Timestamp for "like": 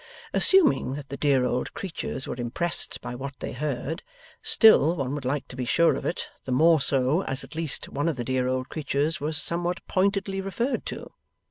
5.25-5.47